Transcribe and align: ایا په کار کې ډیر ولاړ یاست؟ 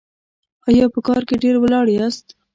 ایا 0.69 0.85
په 0.93 0.99
کار 1.07 1.21
کې 1.27 1.35
ډیر 1.43 1.55
ولاړ 1.59 1.85
یاست؟ 1.97 2.25